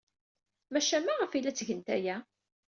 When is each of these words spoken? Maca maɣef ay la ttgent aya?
Maca 0.71 0.97
maɣef 1.05 1.31
ay 1.33 1.41
la 1.43 1.51
ttgent 1.53 1.87
aya? 1.95 2.17